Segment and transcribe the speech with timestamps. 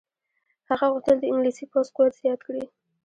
[0.69, 2.65] هغه غوښتل د انګلیسي پوځ قوت زیات کړي.